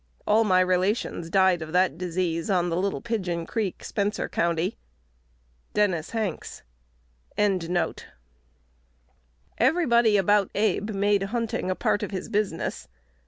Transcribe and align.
All 0.25 0.43
my 0.43 0.61
relations 0.61 1.29
died 1.29 1.61
of 1.61 1.73
that 1.73 1.95
disease 1.95 2.49
on 2.49 2.71
Little 2.71 3.01
Pigeon 3.01 3.45
Creek, 3.45 3.83
Spencer 3.83 4.27
County." 4.27 4.75
Dennis 5.75 6.09
Hanks. 6.09 6.63
Everybody 7.37 10.17
about 10.17 10.49
Abe 10.55 10.89
made 10.89 11.21
hunting 11.21 11.69
a 11.69 11.75
part 11.75 12.01
of 12.01 12.09
his 12.09 12.29
business. 12.29 12.87